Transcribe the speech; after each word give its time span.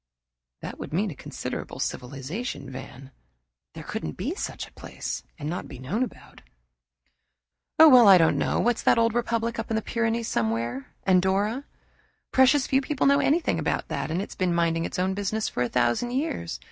"That 0.63 0.79
would 0.79 0.93
mean 0.93 1.11
a 1.11 1.15
considerable 1.15 1.77
civilization, 1.79 2.71
Van. 2.71 3.11
There 3.75 3.83
couldn't 3.83 4.13
be 4.17 4.33
such 4.33 4.67
a 4.67 4.73
place 4.73 5.21
and 5.37 5.47
not 5.47 5.69
known 5.69 6.01
about." 6.01 6.41
"Oh, 7.77 7.87
well, 7.87 8.07
I 8.07 8.17
don't 8.17 8.39
know. 8.39 8.59
What's 8.59 8.81
that 8.81 8.97
old 8.97 9.13
republic 9.13 9.59
up 9.59 9.69
in 9.69 9.75
the 9.75 9.81
Pyrenees 9.83 10.27
somewhere 10.27 10.87
Andorra? 11.05 11.65
Precious 12.31 12.65
few 12.65 12.81
people 12.81 13.05
know 13.05 13.19
anything 13.19 13.59
about 13.59 13.89
that, 13.89 14.09
and 14.09 14.23
it's 14.23 14.33
been 14.33 14.55
minding 14.55 14.85
its 14.85 14.97
own 14.97 15.13
business 15.13 15.47
for 15.47 15.61
a 15.61 15.69
thousand 15.69 16.09
years. 16.09 16.59